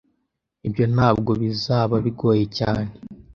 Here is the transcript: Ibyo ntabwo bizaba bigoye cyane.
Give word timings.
Ibyo 0.67 0.85
ntabwo 0.93 1.31
bizaba 1.41 1.95
bigoye 2.05 2.45
cyane. 2.57 2.89